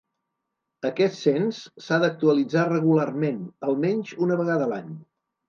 [0.89, 3.39] Aquest cens s’ha d’actualitzar regularment,
[3.71, 4.91] almenys una vegada l’any.